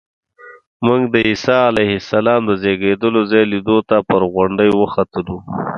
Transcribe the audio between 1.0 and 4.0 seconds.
د عیسی علیه السلام د زېږېدلو ځای لیدو ته